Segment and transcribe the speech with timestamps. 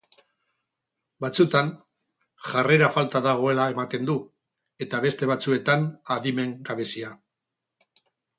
[1.25, 1.67] Batzutan
[2.47, 4.17] jarrera falta dagoela ematen du
[4.87, 7.15] eta beste batzuetan adimen gabezia.